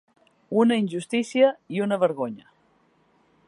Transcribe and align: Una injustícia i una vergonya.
Una 0.61 0.77
injustícia 0.83 1.51
i 1.77 1.83
una 1.87 2.01
vergonya. 2.07 2.51